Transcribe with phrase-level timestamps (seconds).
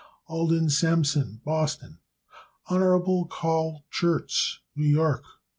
[0.27, 1.99] Alden Sampson, Boston,
[2.71, 2.79] Mass.
[2.81, 3.25] Hon.
[3.29, 5.23] Carl Schurz, New York.